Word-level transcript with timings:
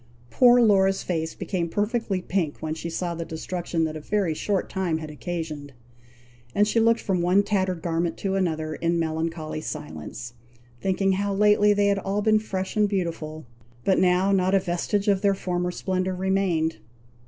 Poor 0.31 0.59
Laura's 0.63 1.03
face 1.03 1.35
became 1.35 1.69
perfectly 1.69 2.23
pink 2.23 2.57
when 2.59 2.73
she 2.73 2.89
saw 2.89 3.13
the 3.13 3.23
destruction 3.23 3.83
that 3.83 3.95
a 3.95 3.99
very 3.99 4.33
short 4.33 4.67
time 4.67 4.97
had 4.97 5.11
occasioned: 5.11 5.73
and 6.55 6.67
she 6.67 6.79
looked 6.79 6.99
from 6.99 7.21
one 7.21 7.43
tattered 7.43 7.83
garment 7.83 8.17
to 8.17 8.33
another, 8.33 8.73
in 8.73 8.97
melancholy 8.97 9.61
silence, 9.61 10.33
thinking 10.81 11.11
how 11.11 11.31
lately 11.31 11.71
they 11.71 11.85
had 11.85 11.99
all 11.99 12.23
been 12.23 12.39
fresh 12.39 12.75
and 12.75 12.89
beautiful; 12.89 13.45
but 13.85 13.99
now 13.99 14.31
not 14.31 14.55
a 14.55 14.59
vestige 14.59 15.07
of 15.07 15.21
their 15.21 15.35
former 15.35 15.69
splendour 15.69 16.15
remained. 16.15 16.77